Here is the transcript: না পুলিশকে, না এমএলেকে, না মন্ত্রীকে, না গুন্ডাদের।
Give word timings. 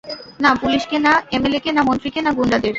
না 0.39 0.51
পুলিশকে, 0.55 0.97
না 0.99 1.13
এমএলেকে, 1.31 1.69
না 1.71 1.81
মন্ত্রীকে, 1.83 2.19
না 2.21 2.31
গুন্ডাদের। 2.31 2.69